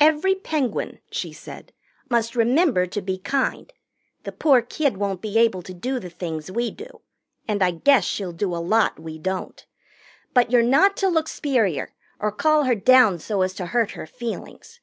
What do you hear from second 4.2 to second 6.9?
The poor kid won't be able to do the things we